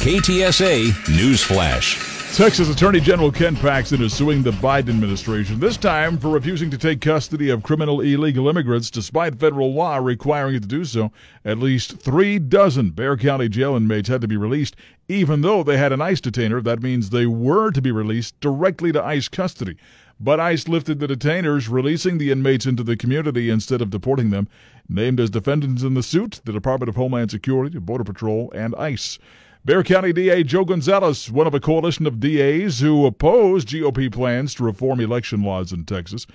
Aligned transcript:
KTSA 0.00 1.10
News 1.14 1.42
Flash. 1.42 2.34
Texas 2.34 2.70
Attorney 2.70 3.00
General 3.00 3.30
Ken 3.30 3.54
Paxton 3.54 4.00
is 4.00 4.14
suing 4.14 4.42
the 4.42 4.52
Biden 4.52 4.88
administration, 4.88 5.60
this 5.60 5.76
time 5.76 6.16
for 6.16 6.30
refusing 6.30 6.70
to 6.70 6.78
take 6.78 7.02
custody 7.02 7.50
of 7.50 7.62
criminal 7.62 8.00
illegal 8.00 8.48
immigrants 8.48 8.90
despite 8.90 9.38
federal 9.38 9.74
law 9.74 9.98
requiring 9.98 10.54
it 10.54 10.62
to 10.62 10.68
do 10.68 10.86
so. 10.86 11.12
At 11.44 11.58
least 11.58 11.98
three 11.98 12.38
dozen 12.38 12.92
Bexar 12.92 13.18
County 13.18 13.50
jail 13.50 13.76
inmates 13.76 14.08
had 14.08 14.22
to 14.22 14.26
be 14.26 14.38
released, 14.38 14.74
even 15.06 15.42
though 15.42 15.62
they 15.62 15.76
had 15.76 15.92
an 15.92 16.00
ICE 16.00 16.22
detainer. 16.22 16.62
That 16.62 16.82
means 16.82 17.10
they 17.10 17.26
were 17.26 17.70
to 17.70 17.82
be 17.82 17.92
released 17.92 18.40
directly 18.40 18.92
to 18.92 19.04
ICE 19.04 19.28
custody. 19.28 19.76
But 20.18 20.40
ICE 20.40 20.66
lifted 20.66 21.00
the 21.00 21.08
detainers, 21.08 21.68
releasing 21.70 22.16
the 22.16 22.30
inmates 22.30 22.64
into 22.64 22.82
the 22.82 22.96
community 22.96 23.50
instead 23.50 23.82
of 23.82 23.90
deporting 23.90 24.30
them. 24.30 24.48
Named 24.88 25.20
as 25.20 25.28
defendants 25.28 25.82
in 25.82 25.92
the 25.92 26.02
suit, 26.02 26.40
the 26.46 26.54
Department 26.54 26.88
of 26.88 26.96
Homeland 26.96 27.30
Security, 27.30 27.78
Border 27.78 28.04
Patrol, 28.04 28.50
and 28.54 28.74
ICE. 28.76 29.18
Bexar 29.62 29.82
County 29.82 30.14
DA 30.14 30.42
Joe 30.42 30.64
Gonzalez, 30.64 31.30
one 31.30 31.46
of 31.46 31.52
a 31.52 31.60
coalition 31.60 32.06
of 32.06 32.18
DAs 32.18 32.80
who 32.80 33.04
oppose 33.04 33.66
GOP 33.66 34.10
plans 34.10 34.54
to 34.54 34.64
reform 34.64 35.00
election 35.00 35.42
laws 35.42 35.70
in 35.70 35.84
Texas. 35.84 36.26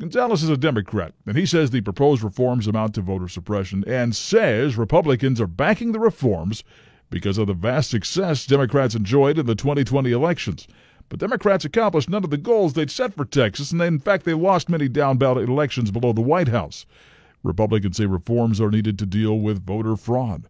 Gonzalez 0.00 0.42
is 0.42 0.48
a 0.48 0.56
Democrat, 0.56 1.12
and 1.26 1.36
he 1.36 1.44
says 1.44 1.70
the 1.70 1.82
proposed 1.82 2.22
reforms 2.22 2.66
amount 2.66 2.94
to 2.94 3.02
voter 3.02 3.28
suppression 3.28 3.84
and 3.86 4.16
says 4.16 4.78
Republicans 4.78 5.42
are 5.42 5.46
backing 5.46 5.92
the 5.92 6.00
reforms 6.00 6.64
because 7.10 7.36
of 7.36 7.48
the 7.48 7.52
vast 7.52 7.90
success 7.90 8.46
Democrats 8.46 8.94
enjoyed 8.94 9.36
in 9.36 9.44
the 9.44 9.54
2020 9.54 10.10
elections. 10.10 10.66
But 11.10 11.20
Democrats 11.20 11.66
accomplished 11.66 12.08
none 12.08 12.24
of 12.24 12.30
the 12.30 12.38
goals 12.38 12.72
they'd 12.72 12.90
set 12.90 13.12
for 13.12 13.26
Texas, 13.26 13.72
and 13.72 13.82
in 13.82 13.98
fact, 13.98 14.24
they 14.24 14.32
lost 14.32 14.70
many 14.70 14.88
down 14.88 15.18
ballot 15.18 15.50
elections 15.50 15.90
below 15.90 16.14
the 16.14 16.22
White 16.22 16.48
House. 16.48 16.86
Republicans 17.42 17.98
say 17.98 18.06
reforms 18.06 18.58
are 18.58 18.70
needed 18.70 18.98
to 19.00 19.04
deal 19.04 19.38
with 19.38 19.66
voter 19.66 19.96
fraud. 19.96 20.48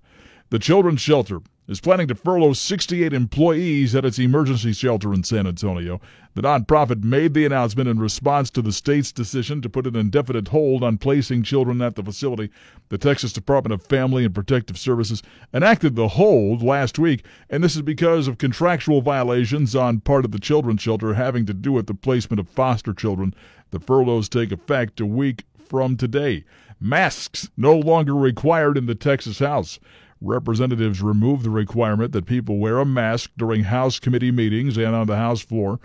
The 0.51 0.61
Children's 0.61 1.01
Shelter 1.01 1.41
is 1.70 1.80
planning 1.80 2.09
to 2.09 2.16
furlough 2.16 2.52
68 2.52 3.12
employees 3.12 3.95
at 3.95 4.05
its 4.05 4.19
emergency 4.19 4.73
shelter 4.73 5.15
in 5.15 5.23
San 5.23 5.47
Antonio. 5.47 6.00
The 6.34 6.42
nonprofit 6.42 7.05
made 7.05 7.33
the 7.33 7.47
announcement 7.47 7.89
in 7.89 8.00
response 8.00 8.50
to 8.50 8.61
the 8.61 8.72
state's 8.72 9.12
decision 9.12 9.62
to 9.62 9.69
put 9.69 9.86
an 9.86 9.95
indefinite 9.95 10.48
hold 10.48 10.83
on 10.83 10.98
placing 10.98 11.45
children 11.45 11.80
at 11.80 11.95
the 11.95 12.03
facility. 12.03 12.50
The 12.89 12.98
Texas 12.98 13.33
Department 13.33 13.72
of 13.72 13.86
Family 13.86 14.25
and 14.25 14.34
Protective 14.34 14.77
Services 14.80 15.22
enacted 15.55 15.95
the 15.95 16.08
hold 16.08 16.61
last 16.61 16.98
week, 16.98 17.25
and 17.48 17.62
this 17.62 17.77
is 17.77 17.83
because 17.83 18.27
of 18.27 18.39
contractual 18.39 19.00
violations 19.00 19.77
on 19.77 20.00
part 20.00 20.25
of 20.25 20.33
the 20.33 20.41
children's 20.41 20.83
shelter 20.83 21.14
having 21.14 21.47
to 21.47 21.55
do 21.55 21.70
with 21.70 21.86
the 21.86 21.95
placement 21.95 22.41
of 22.41 22.48
foster 22.48 22.92
children. 22.92 23.33
The 23.70 23.78
furloughs 23.78 24.28
take 24.28 24.50
effect 24.50 24.98
a 24.98 25.06
week 25.06 25.45
from 25.69 25.97
today. 25.97 26.42
Masks 26.80 27.48
no 27.56 27.78
longer 27.78 28.17
required 28.17 28.77
in 28.77 28.86
the 28.86 28.97
Texas 28.97 29.39
House. 29.39 29.78
Representatives 30.21 31.01
removed 31.01 31.45
the 31.45 31.51
requirement 31.51 32.13
that 32.13 32.27
people 32.27 32.59
wear 32.59 32.79
a 32.79 32.85
mask 32.85 33.31
during 33.39 33.65
House 33.65 33.99
committee 33.99 34.31
meetings 34.31 34.77
and 34.77 34.95
on 34.95 35.07
the 35.07 35.17
House 35.17 35.41
floor. 35.41 35.81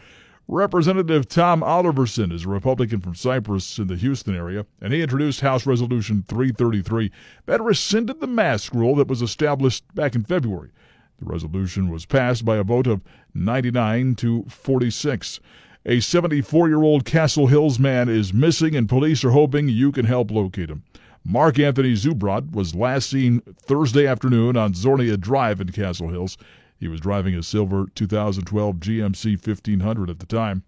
Representative 0.48 1.28
Tom 1.28 1.62
Oliverson 1.62 2.32
is 2.32 2.44
a 2.44 2.50
Republican 2.50 3.00
from 3.00 3.16
Cypress 3.16 3.80
in 3.80 3.88
the 3.88 3.96
Houston 3.96 4.36
area, 4.36 4.66
and 4.82 4.92
he 4.92 5.02
introduced 5.02 5.40
House 5.40 5.66
Resolution 5.66 6.24
333 6.28 7.12
that 7.46 7.62
rescinded 7.62 8.20
the 8.20 8.28
mask 8.28 8.74
rule 8.74 8.96
that 8.96 9.08
was 9.08 9.22
established 9.22 9.84
back 9.96 10.16
in 10.16 10.24
February. 10.24 10.72
The 11.18 11.26
resolution 11.26 11.90
was 11.90 12.06
passed 12.06 12.44
by 12.44 12.58
a 12.58 12.64
vote 12.64 12.88
of 12.88 13.02
99 13.34 14.16
to 14.16 14.44
46. 14.50 15.40
A 15.86 16.00
74 16.02 16.68
year 16.68 16.84
old 16.84 17.06
Castle 17.06 17.48
Hills 17.48 17.80
man 17.80 18.10
is 18.10 18.34
missing, 18.34 18.76
and 18.76 18.90
police 18.90 19.24
are 19.24 19.32
hoping 19.32 19.70
you 19.70 19.94
can 19.94 20.06
help 20.06 20.30
locate 20.30 20.70
him. 20.70 20.84
Mark 21.28 21.58
Anthony 21.58 21.94
Zubrod 21.94 22.52
was 22.52 22.76
last 22.76 23.10
seen 23.10 23.42
Thursday 23.58 24.06
afternoon 24.06 24.56
on 24.56 24.74
Zornia 24.74 25.20
Drive 25.20 25.60
in 25.60 25.72
Castle 25.72 26.10
Hills. 26.10 26.38
He 26.80 26.88
was 26.88 27.00
driving 27.00 27.34
a 27.34 27.42
silver 27.42 27.88
2012 27.96 28.76
GMC 28.76 29.32
1500 29.32 30.10
at 30.12 30.20
the 30.20 30.28
time. 30.28 30.62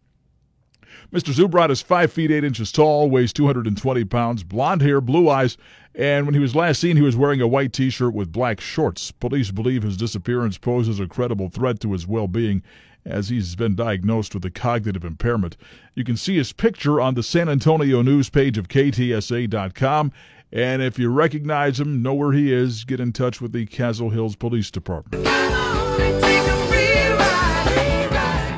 Mr. 1.13 1.31
Zubrod 1.31 1.69
is 1.69 1.83
5 1.83 2.11
feet 2.11 2.31
8 2.31 2.43
inches 2.43 2.71
tall, 2.71 3.07
weighs 3.07 3.31
220 3.33 4.03
pounds, 4.05 4.43
blonde 4.43 4.81
hair, 4.81 4.99
blue 4.99 5.29
eyes, 5.29 5.57
and 5.93 6.25
when 6.25 6.33
he 6.33 6.39
was 6.39 6.55
last 6.55 6.81
seen, 6.81 6.95
he 6.95 7.03
was 7.03 7.15
wearing 7.15 7.39
a 7.39 7.47
white 7.47 7.71
t 7.71 7.91
shirt 7.91 8.15
with 8.15 8.31
black 8.31 8.59
shorts. 8.59 9.11
Police 9.11 9.51
believe 9.51 9.83
his 9.83 9.95
disappearance 9.95 10.57
poses 10.57 10.99
a 10.99 11.07
credible 11.07 11.49
threat 11.49 11.79
to 11.81 11.91
his 11.91 12.07
well 12.07 12.27
being 12.27 12.63
as 13.05 13.29
he's 13.29 13.55
been 13.55 13.75
diagnosed 13.75 14.33
with 14.33 14.43
a 14.43 14.49
cognitive 14.49 15.05
impairment. 15.05 15.55
You 15.95 16.03
can 16.03 16.17
see 16.17 16.35
his 16.35 16.51
picture 16.51 16.99
on 16.99 17.13
the 17.13 17.23
San 17.23 17.47
Antonio 17.47 18.01
news 18.01 18.29
page 18.29 18.57
of 18.57 18.67
KTSA.com 18.67 20.11
and 20.51 20.81
if 20.81 20.97
you 20.97 21.09
recognize 21.09 21.79
him, 21.79 22.01
know 22.01 22.13
where 22.13 22.31
he 22.31 22.53
is, 22.53 22.83
get 22.83 22.99
in 22.99 23.11
touch 23.11 23.41
with 23.41 23.51
the 23.51 23.65
Castle 23.65 24.09
Hills 24.09 24.35
Police 24.35 24.71
Department. 24.71 25.25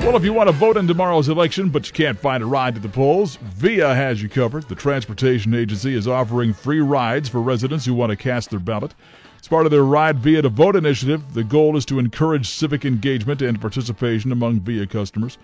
Well, 0.09 0.17
if 0.17 0.23
you 0.23 0.33
want 0.33 0.47
to 0.49 0.53
vote 0.53 0.75
in 0.75 0.87
tomorrow's 0.87 1.29
election 1.29 1.69
but 1.69 1.85
you 1.87 1.93
can't 1.93 2.17
find 2.17 2.41
a 2.41 2.45
ride 2.47 2.73
to 2.73 2.81
the 2.81 2.89
polls, 2.89 3.35
VIA 3.35 3.93
has 3.93 4.23
you 4.23 4.29
covered. 4.29 4.67
The 4.67 4.73
transportation 4.73 5.53
agency 5.53 5.93
is 5.93 6.07
offering 6.07 6.51
free 6.51 6.81
rides 6.81 7.29
for 7.29 7.41
residents 7.41 7.85
who 7.85 7.93
want 7.93 8.09
to 8.09 8.15
cast 8.15 8.49
their 8.49 8.59
ballot. 8.59 8.95
As 9.39 9.47
part 9.47 9.65
of 9.65 9.71
their 9.71 9.83
Ride 9.83 10.17
VIA 10.17 10.41
to 10.41 10.49
Vote 10.49 10.75
initiative, 10.75 11.33
the 11.33 11.43
goal 11.43 11.77
is 11.77 11.85
to 11.85 11.99
encourage 11.99 12.49
civic 12.49 12.85
engagement 12.85 13.41
and 13.41 13.61
participation 13.61 14.31
among 14.31 14.61
VIA 14.61 14.87
customers. 14.87 15.37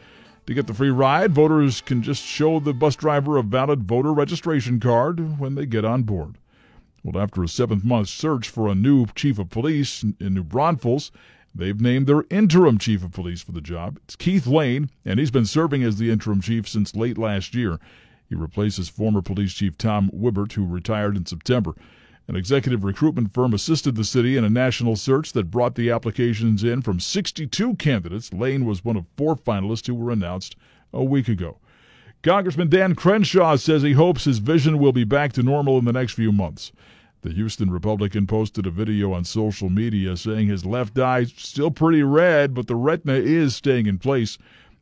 To 0.48 0.54
get 0.54 0.68
the 0.68 0.76
free 0.76 0.92
ride, 0.92 1.34
voters 1.34 1.82
can 1.82 2.04
just 2.04 2.24
show 2.24 2.60
the 2.60 2.74
bus 2.74 2.96
driver 2.96 3.38
a 3.38 3.42
valid 3.42 3.84
voter 3.84 4.14
registration 4.14 4.80
card 4.80 5.40
when 5.40 5.56
they 5.56 5.66
get 5.66 5.84
on 5.84 6.04
board. 6.04 6.38
Well, 7.04 7.22
after 7.22 7.42
a 7.42 7.48
seventh 7.48 7.84
month 7.84 8.10
search 8.10 8.48
for 8.50 8.68
a 8.68 8.76
new 8.76 9.08
chief 9.16 9.40
of 9.40 9.50
police 9.50 10.04
in 10.04 10.34
New 10.36 10.44
Braunfels, 10.44 11.12
they've 11.56 11.82
named 11.82 12.06
their 12.06 12.26
interim 12.30 12.78
chief 12.78 13.04
of 13.04 13.12
police 13.12 13.42
for 13.42 13.54
the 13.54 13.62
job. 13.62 13.98
It's 14.04 14.16
Keith 14.16 14.46
Lane, 14.46 14.92
and 15.04 15.20
he's 15.20 15.32
been 15.32 15.48
serving 15.48 15.82
as 15.82 15.98
the 15.98 16.12
interim 16.12 16.42
chief 16.42 16.70
since 16.70 16.96
late 16.96 17.18
last 17.18 17.56
year. 17.56 17.80
He 18.30 18.36
replaces 18.36 18.88
former 18.88 19.24
police 19.24 19.54
chief 19.54 19.78
Tom 19.80 20.12
Wibert, 20.14 20.54
who 20.54 20.66
retired 20.66 21.18
in 21.18 21.26
September. 21.26 21.74
An 22.28 22.36
executive 22.36 22.84
recruitment 22.84 23.34
firm 23.34 23.54
assisted 23.54 23.96
the 23.96 24.04
city 24.04 24.36
in 24.36 24.44
a 24.44 24.50
national 24.50 24.96
search 24.96 25.34
that 25.34 25.52
brought 25.52 25.76
the 25.76 25.92
applications 25.92 26.64
in 26.64 26.82
from 26.82 27.00
62 27.00 27.76
candidates. 27.76 28.34
Lane 28.34 28.66
was 28.66 28.84
one 28.84 28.98
of 28.98 29.06
four 29.16 29.36
finalists 29.36 29.86
who 29.86 29.94
were 29.94 30.10
announced 30.10 30.56
a 30.92 31.04
week 31.04 31.28
ago. 31.28 31.60
Congressman 32.24 32.70
Dan 32.70 32.96
Crenshaw 32.96 33.56
says 33.58 33.84
he 33.84 33.92
hopes 33.92 34.24
his 34.24 34.40
vision 34.40 34.80
will 34.80 34.92
be 34.92 35.04
back 35.04 35.34
to 35.34 35.44
normal 35.44 35.78
in 35.78 35.86
the 35.86 35.94
next 35.94 36.14
few 36.14 36.32
months. 36.32 36.72
The 37.22 37.32
Houston 37.32 37.70
Republican 37.70 38.26
posted 38.26 38.66
a 38.66 38.72
video 38.72 39.14
on 39.14 39.24
social 39.24 39.70
media 39.70 40.18
saying 40.18 40.48
his 40.48 40.66
left 40.66 40.98
eye 40.98 41.20
is 41.20 41.34
still 41.38 41.70
pretty 41.70 42.02
red, 42.02 42.56
but 42.56 42.66
the 42.66 42.76
retina 42.76 43.14
is 43.14 43.56
staying 43.56 43.86
in 43.86 44.00
place. 44.00 44.40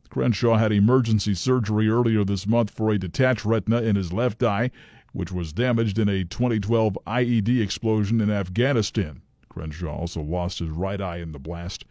Crenshaw 0.08 0.56
had 0.56 0.72
emergency 0.72 1.34
surgery 1.34 1.90
earlier 1.90 2.24
this 2.24 2.46
month 2.46 2.70
for 2.70 2.90
a 2.90 2.98
detached 2.98 3.44
retina 3.44 3.82
in 3.82 3.96
his 3.96 4.14
left 4.14 4.42
eye 4.42 4.70
which 5.14 5.32
was 5.32 5.52
damaged 5.52 5.98
in 5.98 6.08
a 6.08 6.24
2012 6.24 6.98
IED 7.06 7.62
explosion 7.62 8.20
in 8.20 8.30
Afghanistan. 8.30 9.22
Crenshaw 9.48 9.96
also 9.96 10.20
lost 10.20 10.58
his 10.58 10.68
right 10.68 11.00
eye 11.00 11.18
in 11.18 11.32
the 11.32 11.38
blast. 11.38 11.84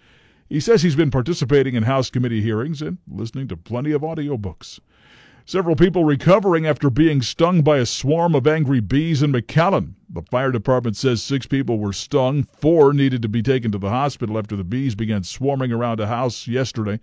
He 0.49 0.59
says 0.59 0.83
he's 0.83 0.97
been 0.97 1.09
participating 1.09 1.73
in 1.73 1.83
House 1.83 2.09
committee 2.09 2.41
hearings 2.41 2.81
and 2.81 2.97
listening 3.07 3.47
to 3.47 3.57
plenty 3.57 3.91
of 3.93 4.01
audiobooks. 4.01 4.79
Several 5.45 5.75
people 5.75 6.03
recovering 6.03 6.65
after 6.65 6.89
being 6.89 7.21
stung 7.21 7.61
by 7.63 7.77
a 7.77 7.85
swarm 7.85 8.35
of 8.35 8.45
angry 8.45 8.81
bees 8.81 9.23
in 9.23 9.31
McAllen. 9.31 9.93
The 10.09 10.21
fire 10.21 10.51
department 10.51 10.97
says 10.97 11.23
six 11.23 11.45
people 11.45 11.79
were 11.79 11.93
stung. 11.93 12.47
Four 12.59 12.93
needed 12.93 13.21
to 13.21 13.29
be 13.29 13.41
taken 13.41 13.71
to 13.71 13.77
the 13.77 13.89
hospital 13.89 14.37
after 14.37 14.55
the 14.57 14.63
bees 14.63 14.95
began 14.95 15.23
swarming 15.23 15.71
around 15.71 15.99
a 15.99 16.07
house 16.07 16.47
yesterday. 16.47 16.99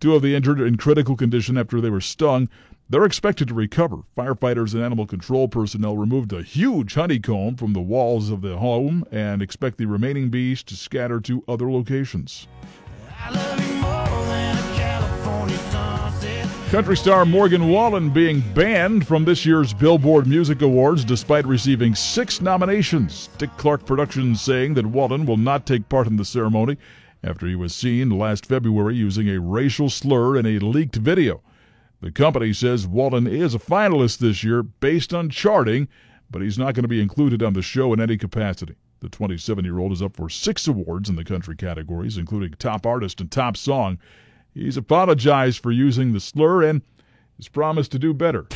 Two 0.00 0.14
of 0.14 0.22
the 0.22 0.34
injured 0.34 0.60
in 0.60 0.76
critical 0.76 1.16
condition 1.16 1.56
after 1.56 1.80
they 1.80 1.90
were 1.90 2.00
stung. 2.00 2.48
They're 2.90 3.06
expected 3.06 3.48
to 3.48 3.54
recover. 3.54 4.02
Firefighters 4.14 4.74
and 4.74 4.82
animal 4.82 5.06
control 5.06 5.48
personnel 5.48 5.96
removed 5.96 6.34
a 6.34 6.42
huge 6.42 6.94
honeycomb 6.94 7.56
from 7.56 7.72
the 7.72 7.80
walls 7.80 8.28
of 8.28 8.42
the 8.42 8.58
home 8.58 9.04
and 9.10 9.40
expect 9.40 9.78
the 9.78 9.86
remaining 9.86 10.28
bees 10.28 10.62
to 10.64 10.76
scatter 10.76 11.18
to 11.20 11.42
other 11.48 11.70
locations. 11.70 12.46
Country 16.70 16.96
star 16.96 17.24
Morgan 17.24 17.68
Wallen 17.68 18.10
being 18.10 18.42
banned 18.52 19.06
from 19.06 19.24
this 19.24 19.46
year's 19.46 19.72
Billboard 19.72 20.26
Music 20.26 20.60
Awards 20.60 21.06
despite 21.06 21.46
receiving 21.46 21.94
six 21.94 22.42
nominations. 22.42 23.30
Dick 23.38 23.50
Clark 23.56 23.86
Productions 23.86 24.42
saying 24.42 24.74
that 24.74 24.84
Wallen 24.84 25.24
will 25.24 25.38
not 25.38 25.64
take 25.64 25.88
part 25.88 26.06
in 26.06 26.16
the 26.16 26.24
ceremony 26.24 26.76
after 27.22 27.46
he 27.46 27.54
was 27.54 27.74
seen 27.74 28.10
last 28.10 28.44
February 28.44 28.94
using 28.94 29.28
a 29.30 29.40
racial 29.40 29.88
slur 29.88 30.36
in 30.36 30.44
a 30.44 30.58
leaked 30.58 30.96
video. 30.96 31.40
The 32.04 32.12
company 32.12 32.52
says 32.52 32.86
Wallen 32.86 33.26
is 33.26 33.54
a 33.54 33.58
finalist 33.58 34.18
this 34.18 34.44
year 34.44 34.62
based 34.62 35.14
on 35.14 35.30
charting, 35.30 35.88
but 36.30 36.42
he's 36.42 36.58
not 36.58 36.74
going 36.74 36.82
to 36.82 36.88
be 36.88 37.00
included 37.00 37.42
on 37.42 37.54
the 37.54 37.62
show 37.62 37.94
in 37.94 38.00
any 38.00 38.18
capacity. 38.18 38.74
The 39.00 39.08
27 39.08 39.64
year 39.64 39.78
old 39.78 39.90
is 39.90 40.02
up 40.02 40.14
for 40.14 40.28
six 40.28 40.68
awards 40.68 41.08
in 41.08 41.16
the 41.16 41.24
country 41.24 41.56
categories, 41.56 42.18
including 42.18 42.52
Top 42.58 42.84
Artist 42.84 43.22
and 43.22 43.30
Top 43.30 43.56
Song. 43.56 43.98
He's 44.52 44.76
apologized 44.76 45.62
for 45.62 45.72
using 45.72 46.12
the 46.12 46.20
slur 46.20 46.64
and 46.64 46.82
has 47.38 47.48
promised 47.48 47.90
to 47.92 47.98
do 47.98 48.12
better. 48.12 48.48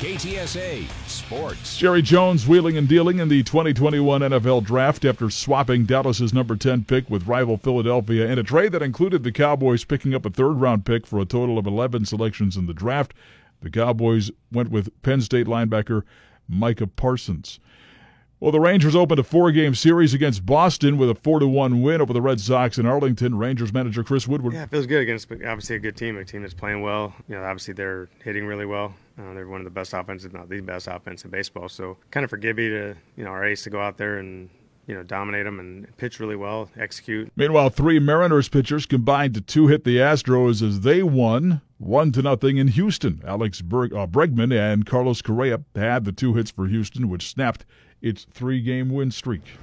KTSA 0.00 0.88
Sports. 1.08 1.78
Jerry 1.78 2.02
Jones 2.02 2.48
wheeling 2.48 2.76
and 2.76 2.88
dealing 2.88 3.20
in 3.20 3.28
the 3.28 3.44
2021 3.44 4.22
NFL 4.22 4.64
Draft 4.64 5.04
after 5.04 5.30
swapping 5.30 5.86
Dallas's 5.86 6.34
number 6.34 6.56
10 6.56 6.84
pick 6.84 7.08
with 7.08 7.28
rival 7.28 7.56
Philadelphia 7.56 8.26
in 8.26 8.38
a 8.38 8.42
trade 8.42 8.72
that 8.72 8.82
included 8.82 9.22
the 9.22 9.30
Cowboys 9.30 9.84
picking 9.84 10.12
up 10.12 10.26
a 10.26 10.30
third 10.30 10.54
round 10.54 10.84
pick 10.84 11.06
for 11.06 11.20
a 11.20 11.24
total 11.24 11.58
of 11.58 11.66
11 11.66 12.06
selections 12.06 12.56
in 12.56 12.66
the 12.66 12.74
draft. 12.74 13.14
The 13.62 13.70
Cowboys 13.70 14.32
went 14.50 14.70
with 14.70 14.90
Penn 15.02 15.20
State 15.20 15.46
linebacker 15.46 16.02
Micah 16.48 16.88
Parsons. 16.88 17.60
Well, 18.44 18.52
the 18.52 18.60
Rangers 18.60 18.94
opened 18.94 19.18
a 19.18 19.22
four-game 19.22 19.74
series 19.74 20.12
against 20.12 20.44
Boston 20.44 20.98
with 20.98 21.08
a 21.08 21.14
four-to-one 21.14 21.80
win 21.80 22.02
over 22.02 22.12
the 22.12 22.20
Red 22.20 22.38
Sox 22.38 22.76
in 22.76 22.84
Arlington. 22.84 23.38
Rangers 23.38 23.72
manager 23.72 24.04
Chris 24.04 24.28
Woodward. 24.28 24.52
Yeah, 24.52 24.64
it 24.64 24.70
feels 24.70 24.86
good 24.86 25.00
against 25.00 25.32
obviously 25.32 25.76
a 25.76 25.78
good 25.78 25.96
team, 25.96 26.18
a 26.18 26.26
team 26.26 26.42
that's 26.42 26.52
playing 26.52 26.82
well. 26.82 27.14
You 27.26 27.36
know, 27.36 27.42
obviously 27.42 27.72
they're 27.72 28.10
hitting 28.22 28.44
really 28.44 28.66
well. 28.66 28.94
Uh, 29.18 29.32
they're 29.32 29.48
one 29.48 29.62
of 29.62 29.64
the 29.64 29.70
best 29.70 29.94
offenses, 29.94 30.30
not 30.34 30.50
the 30.50 30.60
best 30.60 30.88
offense 30.88 31.24
in 31.24 31.30
baseball. 31.30 31.70
So 31.70 31.96
kind 32.10 32.22
of 32.22 32.28
for 32.28 32.36
Gibby 32.36 32.68
to, 32.68 32.94
you 33.16 33.24
know, 33.24 33.30
our 33.30 33.46
ace 33.46 33.62
to 33.62 33.70
go 33.70 33.80
out 33.80 33.96
there 33.96 34.18
and 34.18 34.50
you 34.86 34.94
know, 34.94 35.02
dominate 35.02 35.44
them 35.44 35.60
and 35.60 35.96
pitch 35.96 36.20
really 36.20 36.36
well, 36.36 36.68
execute. 36.78 37.32
Meanwhile, 37.36 37.70
three 37.70 37.98
Mariners 37.98 38.50
pitchers 38.50 38.84
combined 38.84 39.32
to 39.32 39.40
two 39.40 39.68
hit 39.68 39.84
the 39.84 39.96
Astros 39.96 40.60
as 40.60 40.80
they 40.80 41.02
won 41.02 41.62
one 41.78 42.12
to 42.12 42.20
nothing 42.20 42.58
in 42.58 42.68
Houston. 42.68 43.22
Alex 43.26 43.60
uh, 43.60 43.64
Bregman 43.64 44.54
and 44.54 44.84
Carlos 44.84 45.22
Correa 45.22 45.62
had 45.74 46.04
the 46.04 46.12
two 46.12 46.34
hits 46.34 46.50
for 46.50 46.66
Houston, 46.66 47.08
which 47.08 47.30
snapped 47.30 47.64
its 48.02 48.26
three 48.32 48.60
game 48.60 48.90
win 48.90 49.10
streak. 49.10 49.58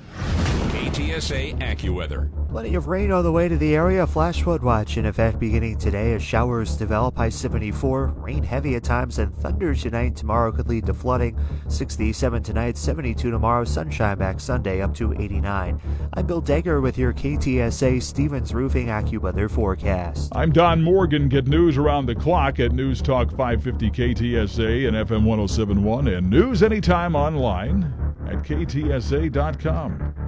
KTSA 0.72 1.58
AccuWeather. 1.60 2.30
Plenty 2.50 2.76
of 2.76 2.88
rain 2.88 3.12
on 3.12 3.24
the 3.24 3.32
way 3.32 3.48
to 3.48 3.58
the 3.58 3.76
area. 3.76 4.06
Flash 4.08 4.42
flood 4.42 4.62
watch 4.62 4.98
in 4.98 5.06
effect 5.06 5.40
beginning 5.40 5.78
today 5.78 6.14
as 6.14 6.22
showers 6.24 6.76
develop. 6.76 7.16
High 7.16 7.30
74. 7.30 8.08
Rain 8.18 8.44
heavy 8.44 8.76
at 8.76 8.84
times 8.84 9.20
and 9.20 9.34
thunder 9.38 9.76
tonight. 9.76 10.16
Tomorrow 10.16 10.52
could 10.52 10.68
lead 10.68 10.86
to 10.88 10.94
flooding. 10.94 11.40
67 11.70 12.44
tonight, 12.44 12.78
72 12.78 13.32
tomorrow. 13.32 13.64
Sunshine 13.64 14.18
back 14.18 14.40
Sunday 14.40 14.82
up 14.82 14.94
to 14.96 15.14
89. 15.14 15.80
I'm 16.14 16.26
Bill 16.26 16.42
Degger 16.42 16.82
with 16.82 16.98
your 16.98 17.14
KTSA 17.14 18.02
Stevens 18.02 18.54
Roofing 18.54 18.88
AccuWeather 18.88 19.50
forecast. 19.50 20.36
I'm 20.36 20.52
Don 20.52 20.82
Morgan. 20.82 21.30
Get 21.30 21.48
news 21.48 21.78
around 21.78 22.06
the 22.06 22.16
clock 22.16 22.60
at 22.60 22.72
News 22.72 23.02
Talk 23.02 23.30
550 23.30 23.92
KTSA 23.92 24.88
and 24.88 24.98
FM 24.98 25.24
1071 25.26 26.08
and 26.08 26.30
news 26.30 26.64
anytime 26.64 27.16
online 27.16 28.01
at 28.32 28.44
ktsa.com. 28.44 30.21